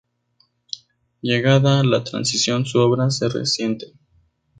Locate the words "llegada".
1.21-1.83